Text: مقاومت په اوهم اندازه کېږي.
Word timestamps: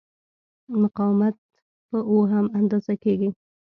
مقاومت 0.81 1.35
په 1.89 1.97
اوهم 2.11 2.45
اندازه 2.59 2.93
کېږي. 3.03 3.29